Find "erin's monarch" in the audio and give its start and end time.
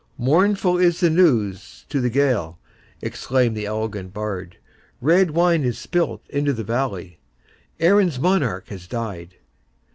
7.79-8.69